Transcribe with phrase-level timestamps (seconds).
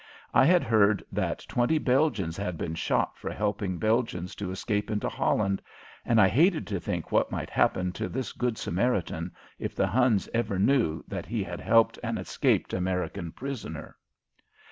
[0.33, 5.07] I had heard that twenty Belgians had been shot for helping Belgians to escape into
[5.07, 5.61] Holland,
[6.03, 10.27] and I hated to think what might happen to this Good Samaritan if the Huns
[10.33, 13.95] ever knew that he had helped an escaped American prisoner.